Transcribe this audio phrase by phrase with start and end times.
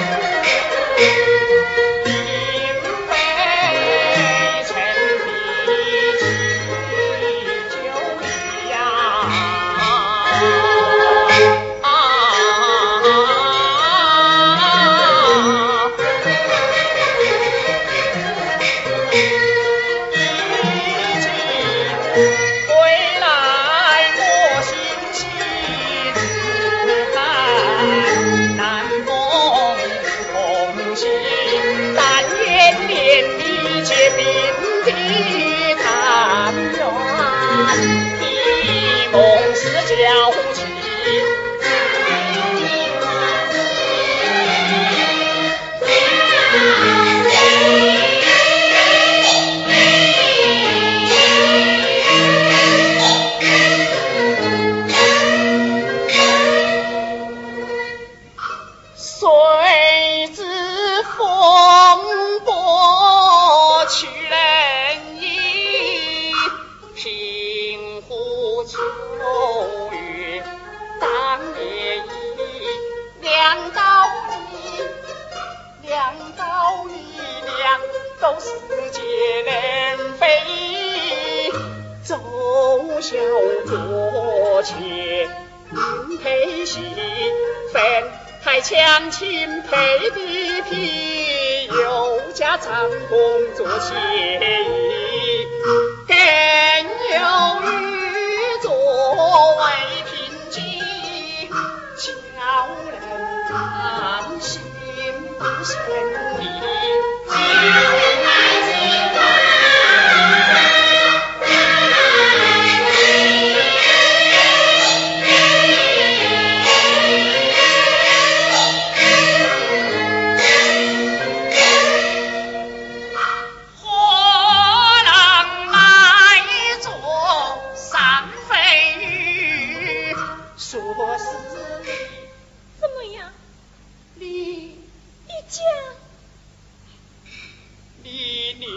[0.00, 0.39] Thank you.
[38.62, 41.39] 一梦是江湖。
[86.22, 86.80] 配戏
[87.72, 87.82] 分
[88.42, 94.99] 还强亲，配地皮有家常工作协议。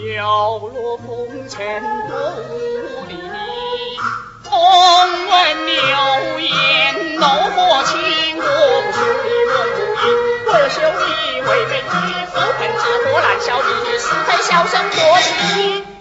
[0.00, 2.14] 飘落红尘独
[3.08, 3.14] 立
[4.42, 4.50] 风
[5.28, 10.08] 闻流言怒火情我不求你我不应
[10.46, 12.82] 我求你为媒也不分家
[13.12, 15.91] 我难晓你是非小生多情。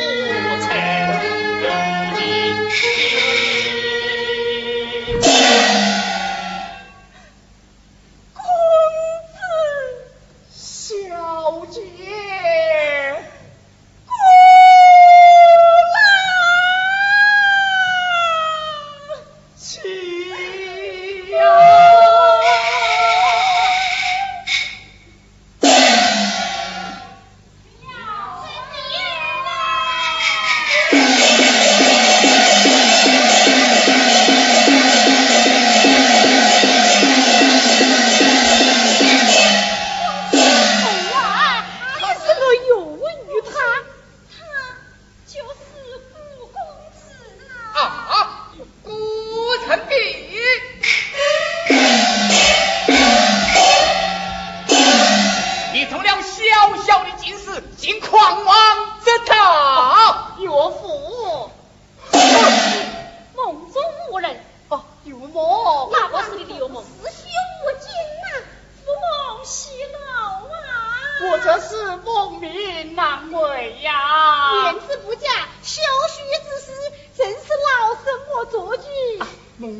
[0.00, 0.39] Yeah.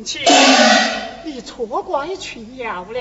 [1.25, 2.99] 你错怪群妖了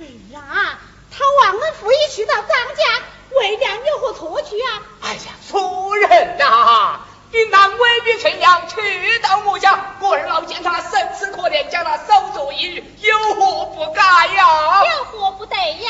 [0.00, 0.78] 哎呀
[1.10, 4.82] 他忘恩负义去到张家为娘有何错去啊？
[5.02, 7.00] 哎呀夫人呐
[7.32, 14.04] 你难为逼群瑶去到我家我二老见他生死可怜将他手作一有何不敢
[14.34, 14.82] 呀？
[14.84, 15.89] 有何不得呀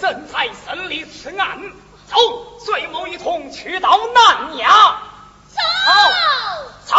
[0.00, 1.58] 正在审理此案。
[2.06, 2.16] 走
[2.60, 4.94] 随某一同去到南衙
[5.52, 5.60] 走！
[6.84, 6.96] 走！